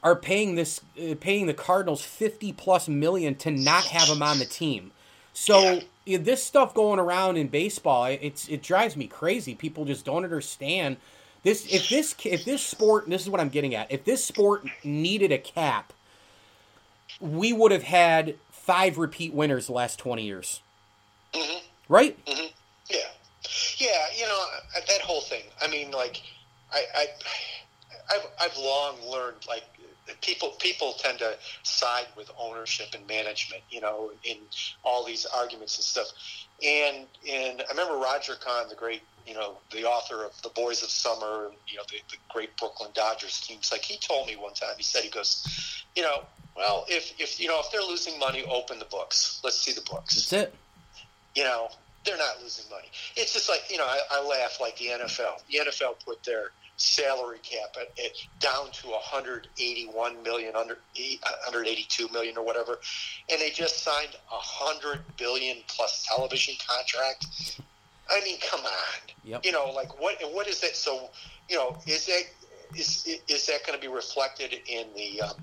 [0.04, 4.40] are paying this uh, paying the Cardinals 50 plus million to not have him on
[4.40, 4.92] the team.
[5.34, 6.18] So yeah.
[6.18, 9.56] this stuff going around in baseball, it's it drives me crazy.
[9.56, 10.98] People just don't understand
[11.44, 11.66] this.
[11.72, 13.92] If this if this sport, this is what I'm getting at.
[13.92, 15.94] If this sport needed a cap,
[17.20, 20.62] we would have had five repeat winners the last 20 years.
[21.34, 21.66] Mm-hmm.
[21.88, 22.26] Right?
[22.26, 22.48] Mm-hmm.
[22.90, 22.98] Yeah.
[23.78, 25.44] Yeah, you know, that whole thing.
[25.62, 26.22] I mean, like,
[26.72, 27.06] I, I,
[28.14, 29.64] I've, I've long learned, like,
[30.21, 34.38] people people tend to side with ownership and management, you know, in
[34.84, 36.08] all these arguments and stuff.
[36.65, 40.84] And and I remember Roger Kahn, the great, you know, the author of The Boys
[40.84, 43.71] of Summer, you know, the, the great Brooklyn Dodgers teams.
[43.71, 46.24] Like he told me one time, he said he goes, you know,
[46.56, 49.39] well, if if you know if they're losing money, open the books.
[49.43, 50.15] Let's see the books.
[50.15, 50.56] That's it.
[51.36, 51.69] You know,
[52.06, 52.88] they're not losing money.
[53.16, 55.42] It's just like you know, I, I laugh like the NFL.
[55.50, 62.38] The NFL put their salary cap at, at down to 181 million, under 182 million
[62.38, 62.80] or whatever,
[63.30, 67.26] and they just signed a hundred billion plus television contract.
[68.10, 69.00] I mean, come on.
[69.24, 69.46] Yep.
[69.46, 70.18] You know, like what?
[70.34, 70.76] What is that?
[70.76, 71.10] So,
[71.50, 72.24] you know, is that
[72.76, 75.34] is is that going to be reflected in the, um,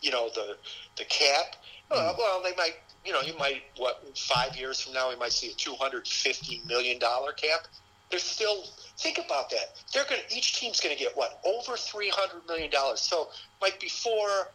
[0.00, 0.56] you know, the
[0.96, 1.56] the cap?
[1.90, 2.76] Uh, well, they might.
[3.04, 6.08] You know, you might what five years from now we might see a two hundred
[6.08, 7.66] fifty million dollar cap.
[8.10, 8.64] They're still
[8.98, 9.74] think about that.
[9.92, 13.00] They're going to each team's going to get what over three hundred million dollars.
[13.00, 13.28] So,
[13.60, 14.48] like before,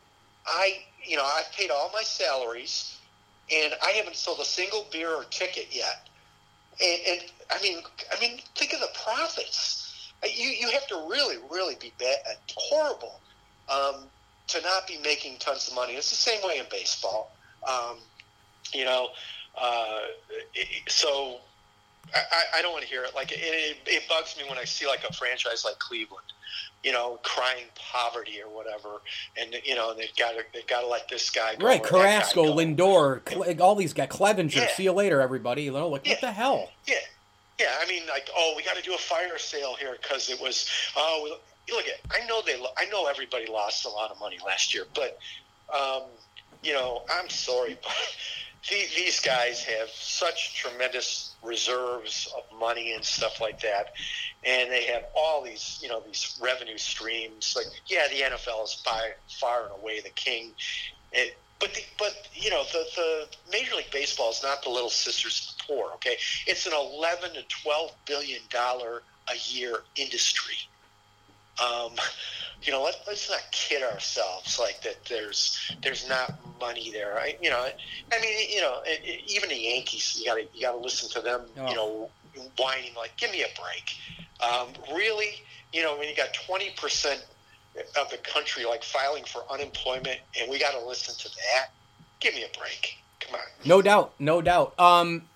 [0.47, 2.97] I you know I've paid all my salaries,
[3.53, 6.07] and I haven't sold a single beer or ticket yet.
[6.81, 7.79] And, and I mean,
[8.15, 10.11] I mean, think of the profits.
[10.23, 12.17] You you have to really really be bad,
[12.55, 13.19] horrible
[13.69, 14.05] um,
[14.47, 15.93] to not be making tons of money.
[15.93, 17.31] It's the same way in baseball.
[17.67, 17.97] Um,
[18.73, 19.09] you know,
[19.59, 19.99] uh,
[20.87, 21.39] so
[22.13, 23.13] I, I don't want to hear it.
[23.15, 26.25] Like it, it, it bugs me when I see like a franchise like Cleveland,
[26.83, 29.01] you know, crying poverty or whatever,
[29.39, 31.65] and you know they've got to they've got to let this guy go.
[31.65, 34.55] Right, Carrasco, Lindor, Cle- all these guys, Clevinger.
[34.55, 34.67] Yeah.
[34.75, 35.63] See you later, everybody.
[35.63, 36.13] You know, like yeah.
[36.13, 36.69] what the hell?
[36.87, 36.95] Yeah,
[37.59, 37.67] yeah.
[37.81, 40.69] I mean, like, oh, we got to do a fire sale here because it was.
[40.95, 41.99] Oh, we, look at.
[42.11, 42.55] I know they.
[42.77, 45.19] I know everybody lost a lot of money last year, but
[45.73, 46.03] um,
[46.63, 48.15] you know, I'm sorry, but
[48.67, 53.93] these guys have such tremendous reserves of money and stuff like that,
[54.43, 57.53] and they have all these, you know, these revenue streams.
[57.55, 60.51] Like, yeah, the NFL is by far and away the king,
[61.11, 64.89] it, but the, but you know, the the Major League Baseball is not the Little
[64.89, 65.91] Sisters of the Poor.
[65.95, 66.17] Okay,
[66.47, 70.55] it's an eleven to twelve billion dollar a year industry.
[71.63, 71.93] Um,
[72.63, 75.05] you know, let, us not kid ourselves like that.
[75.05, 77.17] There's there's not money there.
[77.17, 77.67] I, you know,
[78.11, 80.77] I mean, you know, it, it, even the Yankees, you got to you got to
[80.77, 81.41] listen to them.
[81.57, 81.69] Oh.
[81.69, 82.09] You know,
[82.57, 83.95] whining like, "Give me a break."
[84.41, 85.41] Um, really,
[85.73, 87.25] you know, when you got twenty percent
[87.99, 91.71] of the country like filing for unemployment, and we got to listen to that.
[92.19, 92.97] Give me a break.
[93.21, 93.41] Come on.
[93.65, 94.77] No doubt, no doubt.
[94.79, 95.28] Um,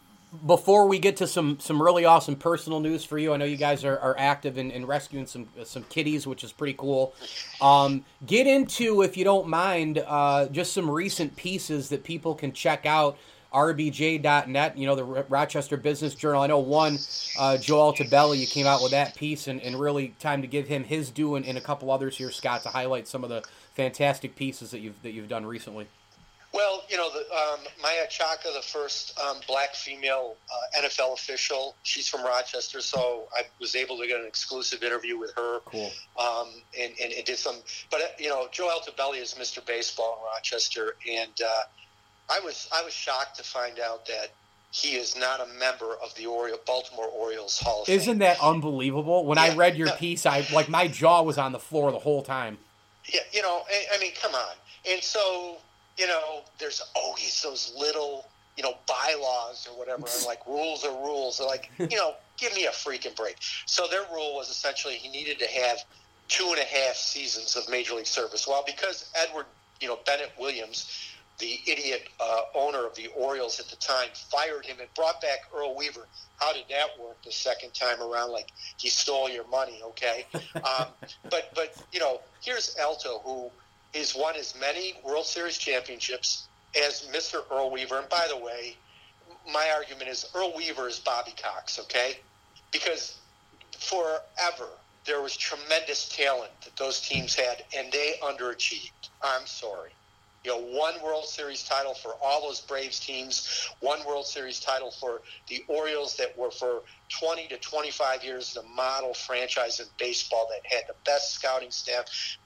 [0.46, 3.58] before we get to some some really awesome personal news for you, I know you
[3.58, 7.14] guys are, are active in, in rescuing some some kitties, which is pretty cool.
[7.62, 12.52] Um, get into, if you don't mind, uh, just some recent pieces that people can
[12.52, 13.18] check out.
[13.54, 16.42] RBJ.net, you know, the Rochester Business Journal.
[16.42, 16.98] I know one,
[17.38, 20.68] uh, Joe Altobelli, you came out with that piece, and, and really time to give
[20.68, 23.44] him his due, and, and a couple others here, Scott, to highlight some of the
[23.76, 25.88] fantastic pieces that you've that you've done recently.
[26.54, 31.76] Well, you know, the, um, Maia Chaka, the first um, black female uh, NFL official,
[31.82, 35.62] she's from Rochester, so I was able to get an exclusive interview with her.
[35.66, 35.92] Cool.
[36.20, 37.56] Um, and, and it did some,
[37.90, 39.66] but uh, you know, Joe Altobelli is Mr.
[39.66, 41.64] Baseball in Rochester, and uh,
[42.30, 44.28] I was I was shocked to find out that
[44.72, 47.98] he is not a member of the Oriole, Baltimore Orioles Hall of Fame.
[47.98, 49.26] Isn't that unbelievable?
[49.26, 52.00] When yeah, I read your piece, I like my jaw was on the floor the
[52.00, 52.60] whole time.
[53.12, 54.56] Yeah, you know, I, I mean, come on,
[54.90, 55.58] and so
[55.98, 58.26] you know, there's always those little,
[58.58, 61.38] you know, bylaws or whatever, and like rules are rules.
[61.38, 63.38] They're like, you know, give me a freaking break.
[63.66, 65.80] So their rule was essentially he needed to have
[66.28, 68.48] two and a half seasons of major league service.
[68.48, 69.46] Well, because Edward,
[69.82, 74.66] you know, Bennett Williams, the idiot uh, owner of the Orioles at the time, fired
[74.66, 76.08] him and brought back Earl Weaver.
[76.38, 78.32] How did that work the second time around?
[78.32, 80.26] Like he stole your money, okay?
[80.56, 80.88] Um,
[81.30, 83.52] but but you know, here's Alto who
[83.94, 87.44] He's won as many World Series championships as Mr.
[87.52, 88.00] Earl Weaver.
[88.00, 88.76] And by the way,
[89.52, 92.18] my argument is Earl Weaver is Bobby Cox, okay?
[92.72, 93.18] Because
[93.78, 94.70] forever
[95.06, 99.10] there was tremendous talent that those teams had, and they underachieved.
[99.22, 99.92] I'm sorry.
[100.44, 104.92] You know, one World Series title for all those Braves teams, one World Series title
[104.92, 106.82] for the Orioles that were for
[107.22, 112.06] 20 to 25 years the model franchise in baseball that had the best scouting staff,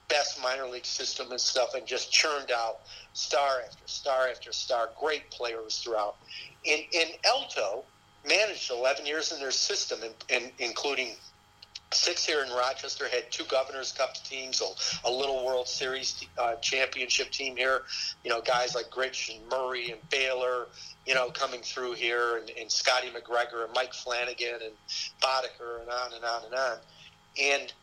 [0.10, 2.80] best minor league system and stuff, and just churned out
[3.14, 6.16] star after star after star, great players throughout.
[6.64, 7.84] In in Alto
[8.28, 11.16] managed 11 years in their system, in, in, including
[11.94, 13.08] six here in Rochester.
[13.08, 17.84] Had two Governors Cup teams, a, a little World Series uh, championship team here.
[18.24, 20.68] You know, guys like Grich and Murray and Baylor.
[21.06, 24.74] You know, coming through here, and, and Scotty McGregor and Mike Flanagan and
[25.22, 26.78] Boddicker, and on and on and on.
[27.42, 27.74] And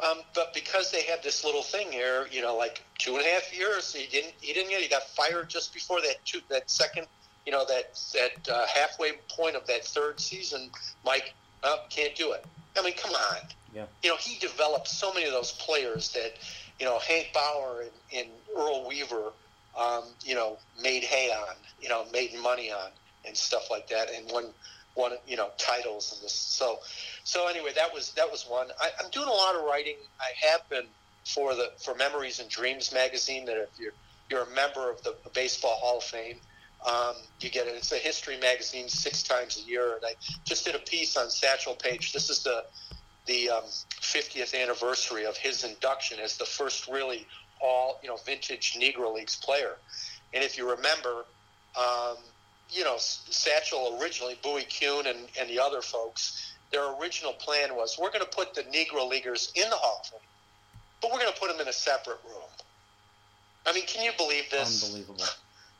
[0.00, 3.28] Um, but because they had this little thing here, you know, like two and a
[3.28, 6.68] half years, he didn't he didn't get he got fired just before that two, that
[6.70, 7.06] second,
[7.46, 10.70] you know, that that uh, halfway point of that third season.
[11.04, 12.44] Mike, oh, can't do it.
[12.76, 13.38] I mean, come on.
[13.74, 13.84] Yeah.
[14.02, 16.34] You know, he developed so many of those players that,
[16.78, 19.32] you know, Hank Bauer and, and Earl Weaver,
[19.78, 22.90] um, you know, made hay on, you know, made money on,
[23.24, 24.46] and stuff like that, and won
[24.94, 26.32] won you know titles and this.
[26.32, 26.78] So,
[27.24, 28.68] so anyway, that was that was one.
[28.80, 29.96] I, I'm doing a lot of writing.
[30.20, 30.86] I have been
[31.24, 33.46] for the for Memories and Dreams magazine.
[33.46, 33.92] That if you're
[34.30, 36.36] you're a member of the Baseball Hall of Fame,
[36.86, 37.74] um, you get it.
[37.74, 41.30] It's a history magazine six times a year, and I just did a piece on
[41.30, 42.12] Satchel Paige.
[42.12, 42.64] This is the
[43.26, 43.64] the um,
[44.00, 47.24] 50th anniversary of his induction as the first really
[47.60, 49.76] all you know vintage Negro Leagues player.
[50.34, 51.24] And if you remember,
[51.78, 52.16] um,
[52.72, 57.98] you know Satchel originally, Bowie Kuhn and, and the other folks, their original plan was
[58.00, 60.20] we're going to put the Negro Leaguers in the Hall of Fame,
[61.00, 62.48] but we're going to put them in a separate room.
[63.66, 64.84] I mean, can you believe this?
[64.84, 65.24] Unbelievable.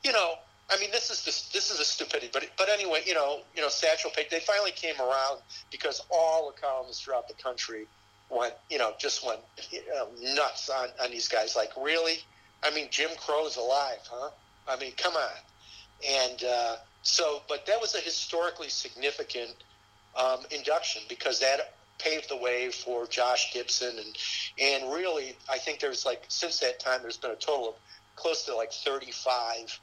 [0.04, 0.34] You know,
[0.68, 2.28] I mean, this is this, this is a stupidity.
[2.32, 4.30] But but anyway, you know, you know, Satchel Paige.
[4.30, 7.86] They finally came around because all the columnists throughout the country
[8.28, 9.38] went, you know, just went
[9.70, 11.54] you know, nuts on on these guys.
[11.54, 12.16] Like, really?
[12.64, 14.30] I mean, Jim Crow's alive, huh?
[14.66, 15.30] I mean, come on.
[16.08, 19.54] And uh, so, but that was a historically significant
[20.16, 24.16] um, induction because that paved the way for Josh Gibson and
[24.60, 27.74] and really, I think there's like since that time, there's been a total of
[28.16, 29.78] close to like 35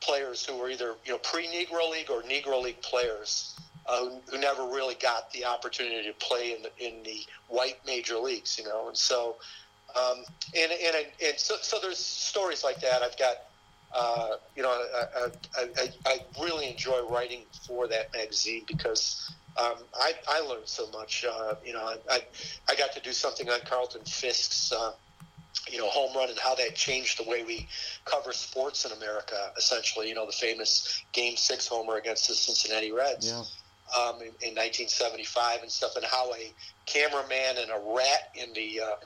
[0.00, 4.38] players who were either you know pre-Negro League or Negro League players uh, who, who,
[4.38, 8.64] never really got the opportunity to play in the, in the white major leagues, you
[8.64, 9.36] know, and so
[9.96, 10.24] um,
[10.56, 13.02] and and and so, so there's stories like that.
[13.02, 13.36] I've got.
[13.94, 19.76] Uh, you know, I, I, I, I, really enjoy writing for that magazine because um,
[19.94, 21.24] I, I learned so much.
[21.24, 22.20] Uh, you know, I,
[22.68, 24.92] I got to do something on Carlton Fisk's uh,
[25.70, 27.66] you know, home run and how that changed the way we
[28.04, 29.50] cover sports in America.
[29.56, 33.38] Essentially, you know, the famous Game Six homer against the Cincinnati Reds yeah.
[34.00, 36.52] um, in, in 1975 and stuff, and how a
[36.86, 38.96] cameraman and a rat in the, uh,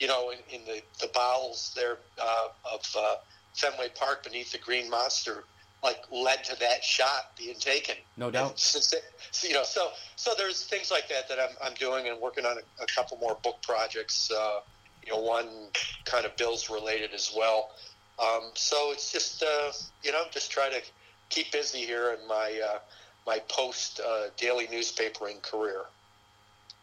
[0.00, 3.16] you know, in, in the the bowels there uh, of uh,
[3.56, 5.44] Fenway Park beneath the Green Monster.
[5.82, 8.58] Like led to that shot being taken, no doubt.
[8.58, 9.04] Since it,
[9.42, 12.56] you know, so so there's things like that that I'm, I'm doing and working on
[12.56, 14.30] a, a couple more book projects.
[14.30, 14.60] Uh,
[15.04, 15.68] you know, one
[16.04, 17.70] kind of bills related as well.
[18.18, 19.70] Um, so it's just, uh,
[20.02, 20.80] you know, just try to
[21.28, 22.78] keep busy here in my uh,
[23.26, 25.82] my post uh, daily newspapering career.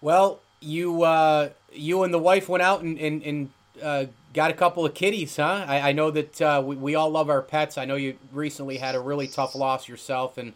[0.02, 3.50] Well, you uh, you and the wife went out and, and, and
[3.82, 5.66] uh, got a couple of kitties, huh?
[5.68, 7.78] I, I know that uh, we, we all love our pets.
[7.78, 10.54] I know you recently had a really tough loss yourself, and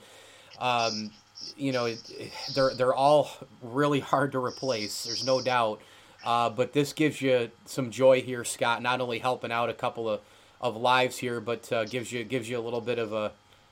[0.59, 1.11] um,
[1.55, 1.93] you know
[2.55, 3.29] they're they're all
[3.61, 5.03] really hard to replace.
[5.03, 5.81] There's no doubt.
[6.25, 8.81] Uh, but this gives you some joy here, Scott.
[8.81, 10.19] Not only helping out a couple of,
[10.59, 13.31] of lives here, but uh, gives you gives you a little bit of a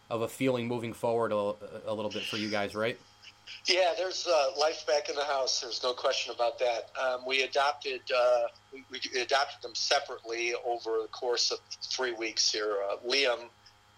[0.09, 1.35] of a feeling moving forward a,
[1.87, 2.97] a little bit for you guys, right?
[3.65, 5.61] Yeah, there's uh, life back in the house.
[5.61, 6.89] There's no question about that.
[7.01, 12.51] Um, we adopted uh, we, we, adopted them separately over the course of three weeks
[12.51, 12.77] here.
[12.89, 13.39] Uh, Liam,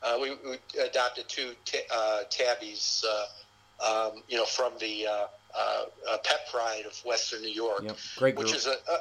[0.04, 5.28] uh, we, we, adopted two t- uh, tabbies, uh, um, you know, from the uh,
[5.58, 7.98] uh, Pet Pride of Western New York, yep.
[8.18, 9.00] Great which is a, a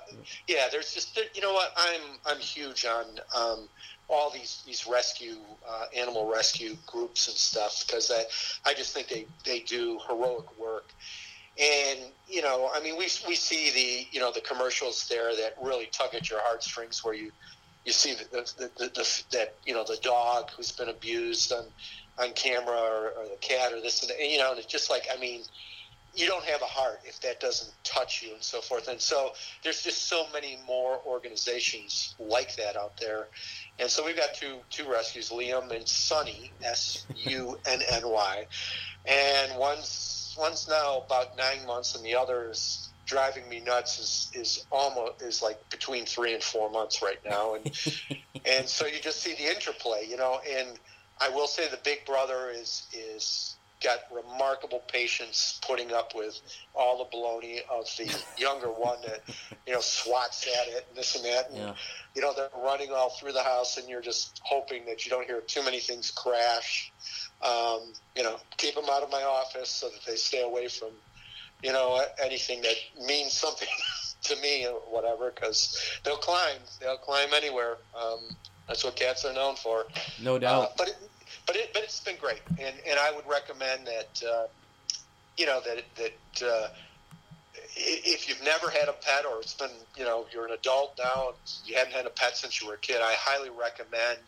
[0.48, 0.68] yeah.
[0.70, 3.04] There's just you know what I'm I'm huge on
[3.36, 3.68] um,
[4.08, 5.36] all these these rescue
[5.68, 8.24] uh, animal rescue groups and stuff because I
[8.68, 10.92] I just think they they do heroic work.
[11.58, 15.54] And you know, I mean, we we see the you know the commercials there that
[15.60, 17.32] really tug at your heartstrings, where you
[17.84, 18.24] you see the,
[18.58, 21.64] the, the, the that you know the dog who's been abused on
[22.18, 24.90] on camera or, or the cat or this and, and you know, and it's just
[24.90, 25.42] like I mean,
[26.16, 28.88] you don't have a heart if that doesn't touch you and so forth.
[28.88, 33.28] And so there's just so many more organizations like that out there.
[33.78, 38.46] And so we've got two two rescues, Liam and Sunny, S U N N Y,
[39.06, 43.98] and one's one's now about nine months, and the other is driving me nuts.
[43.98, 47.66] is is almost is like between three and four months right now, and
[48.46, 50.40] and so you just see the interplay, you know.
[50.50, 50.78] And
[51.20, 56.40] I will say the big brother is is got remarkable patience putting up with
[56.74, 59.22] all the baloney of the younger one that
[59.66, 61.50] you know swats at it and this and that.
[61.50, 61.74] And yeah.
[62.14, 65.26] you know they're running all through the house and you're just hoping that you don't
[65.26, 66.92] hear too many things crash.
[67.42, 70.90] Um, you know keep them out of my office so that they stay away from
[71.62, 73.68] you know anything that means something
[74.22, 76.58] to me or whatever because they'll climb.
[76.80, 77.76] They'll climb anywhere.
[77.98, 78.20] Um,
[78.66, 79.86] that's what cats are known for.
[80.20, 80.62] No doubt.
[80.62, 80.96] Uh, but it,
[81.46, 84.46] but it, but it's been great, and and I would recommend that uh,
[85.36, 86.68] you know that that uh,
[87.76, 91.32] if you've never had a pet or it's been, you know, you're an adult now,
[91.64, 94.18] you haven't had a pet since you were a kid, I highly recommend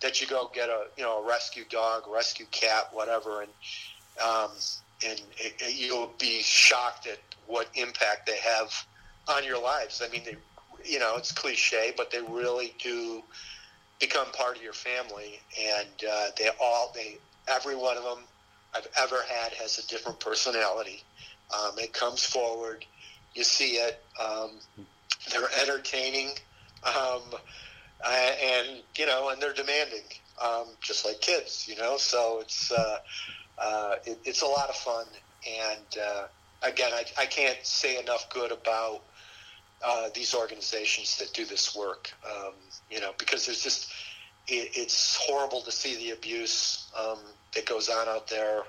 [0.00, 3.50] that you go get a, you know, a rescue dog, rescue cat, whatever, and
[4.22, 4.50] um,
[5.06, 8.72] and it, it, you'll be shocked at what impact they have
[9.28, 10.02] on your lives.
[10.04, 10.36] I mean, they,
[10.84, 13.22] you know, it's cliche, but they really do
[14.00, 18.18] become part of your family, and uh, they all, they, every one of them
[18.74, 21.02] I've ever had has a different personality.
[21.54, 22.84] Um, it comes forward,
[23.34, 24.02] you see it.
[24.20, 24.52] Um,
[25.30, 26.30] they're entertaining,
[26.84, 27.22] um,
[28.06, 30.04] and you know, and they're demanding,
[30.42, 31.96] um, just like kids, you know.
[31.98, 32.96] So it's uh,
[33.58, 35.04] uh, it, it's a lot of fun,
[35.46, 36.24] and uh,
[36.62, 39.02] again, I, I can't say enough good about
[39.84, 42.10] uh, these organizations that do this work.
[42.24, 42.54] Um,
[42.90, 43.92] you know, because there's just
[44.48, 47.18] it, it's horrible to see the abuse um,
[47.54, 48.62] that goes on out there,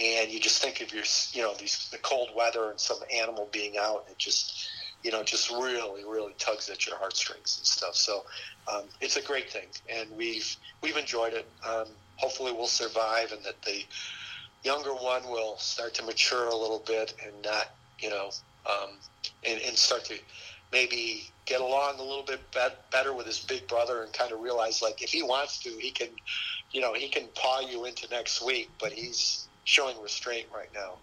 [0.00, 3.48] and you just think of your you know these the cold weather and some animal
[3.52, 4.06] being out.
[4.10, 4.68] It just
[5.02, 7.94] you know just really really tugs at your heartstrings and stuff.
[7.94, 8.24] So
[8.72, 11.46] um, it's a great thing, and we've we've enjoyed it.
[11.68, 11.86] Um,
[12.16, 13.84] hopefully, we'll survive, and that the
[14.62, 18.30] younger one will start to mature a little bit and not, you know,
[18.68, 18.90] um,
[19.44, 20.18] and, and start to
[20.72, 22.40] maybe get along a little bit
[22.92, 25.90] better with his big brother and kind of realize like if he wants to, he
[25.90, 26.08] can,
[26.70, 30.94] you know, he can paw you into next week, but he's showing restraint right now.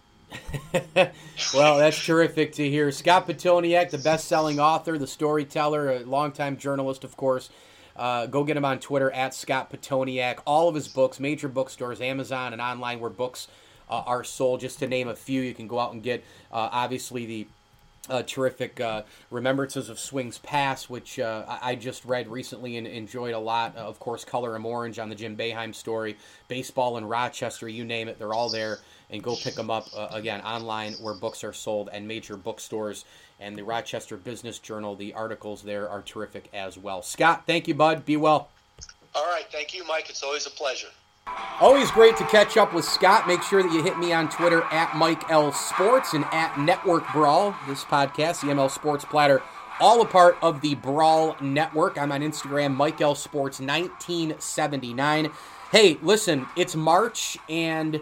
[1.54, 2.90] well, that's terrific to hear.
[2.92, 7.50] Scott Pitoniak, the best-selling author, the storyteller, a longtime journalist, of course.
[7.96, 10.38] Uh, go get him on Twitter at Scott Pitoniak.
[10.46, 13.48] All of his books, major bookstores, Amazon, and online where books
[13.90, 14.60] uh, are sold.
[14.60, 16.22] Just to name a few, you can go out and get
[16.52, 17.48] uh, obviously the
[18.08, 23.34] uh, terrific uh, Remembrances of Swings Past, which uh, I just read recently and enjoyed
[23.34, 23.76] a lot.
[23.76, 26.16] Uh, of course, Color 'em Orange on the Jim Boeheim story,
[26.48, 28.78] Baseball in Rochester, you name it, they're all there.
[29.10, 33.06] And go pick them up uh, again online where books are sold and major bookstores.
[33.40, 37.00] And the Rochester Business Journal, the articles there are terrific as well.
[37.00, 38.04] Scott, thank you, bud.
[38.04, 38.50] Be well.
[39.14, 39.46] All right.
[39.50, 40.10] Thank you, Mike.
[40.10, 40.88] It's always a pleasure.
[41.60, 43.26] Always great to catch up with Scott.
[43.26, 47.04] Make sure that you hit me on Twitter at Mike L Sports and at Network
[47.12, 47.56] Brawl.
[47.66, 49.42] This podcast, the ML Sports Platter,
[49.80, 51.98] all a part of the Brawl Network.
[51.98, 55.32] I'm on Instagram, Mike L Sports 1979.
[55.72, 58.00] Hey, listen, it's March and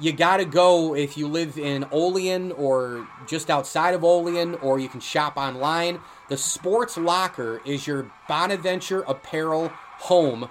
[0.00, 4.78] you got to go if you live in Olean or just outside of Olean, or
[4.78, 6.00] you can shop online.
[6.30, 10.48] The Sports Locker is your Bonaventure apparel home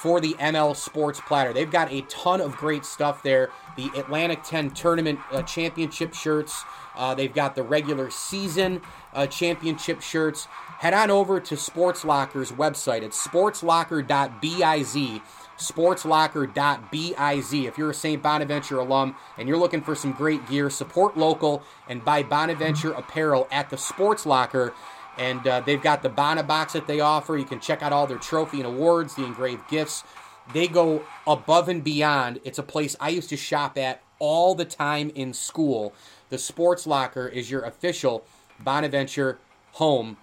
[0.00, 1.52] for the ML Sports Platter.
[1.52, 3.50] They've got a ton of great stuff there.
[3.76, 6.64] The Atlantic 10 Tournament uh, Championship shirts.
[6.96, 8.80] Uh, they've got the regular season
[9.12, 10.46] uh, championship shirts.
[10.78, 13.02] Head on over to Sports Locker's website.
[13.02, 15.20] It's sportslocker.biz.
[15.58, 17.52] Sportslocker.biz.
[17.52, 18.22] If you're a St.
[18.22, 23.46] Bonaventure alum and you're looking for some great gear, support local and buy Bonaventure apparel
[23.52, 24.72] at the Sports Locker.
[25.18, 27.36] And uh, they've got the Bana box that they offer.
[27.36, 30.04] You can check out all their trophy and awards, the engraved gifts.
[30.52, 32.40] They go above and beyond.
[32.44, 35.92] It's a place I used to shop at all the time in school.
[36.30, 38.24] The Sports Locker is your official
[38.58, 39.38] Bonaventure
[39.72, 40.16] home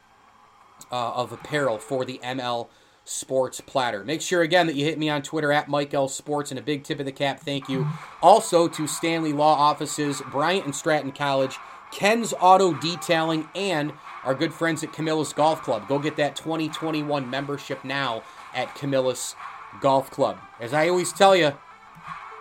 [0.92, 2.68] uh, of apparel for the ML
[3.04, 4.04] Sports Platter.
[4.04, 6.64] Make sure again that you hit me on Twitter at Mike L Sports and a
[6.64, 7.88] big tip of the cap thank you
[8.22, 11.58] also to Stanley Law Offices, Bryant and Stratton College,
[11.92, 13.94] Ken's Auto Detailing, and
[14.28, 15.88] our good friends at Camillus Golf Club.
[15.88, 18.23] Go get that 2021 membership now
[18.53, 19.36] at Camillus
[19.80, 20.38] Golf Club.
[20.59, 21.53] As I always tell you,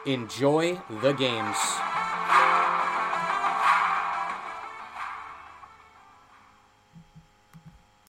[0.05, 1.57] enjoy the games.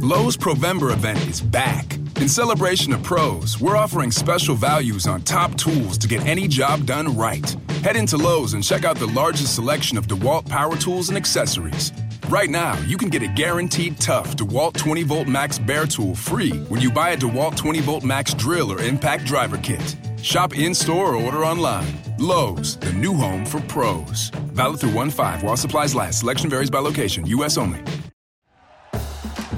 [0.00, 1.94] Lowe's Provember event is back.
[2.16, 6.84] In celebration of pros, we're offering special values on top tools to get any job
[6.84, 7.48] done right.
[7.82, 11.92] Head into Lowe's and check out the largest selection of DeWalt power tools and accessories.
[12.28, 16.52] Right now, you can get a guaranteed tough DeWalt 20 volt max bare tool free
[16.68, 19.96] when you buy a DeWalt 20 volt max drill or impact driver kit.
[20.22, 22.09] Shop in store or order online.
[22.20, 24.28] Lowe's, the new home for pros.
[24.52, 26.20] Valid through 1 5 while supplies last.
[26.20, 27.56] Selection varies by location, U.S.
[27.56, 27.82] only.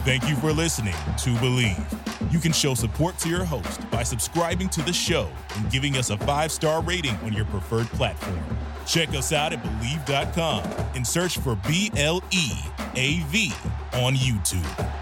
[0.04, 2.32] Thank you for listening to Bleav.
[2.32, 6.10] You can show support to your host by subscribing to the show and giving us
[6.10, 8.40] a five star rating on your preferred platform.
[8.86, 12.50] Check us out at Bleav.com and search for B L E
[12.94, 13.52] A V
[13.94, 15.01] on YouTube.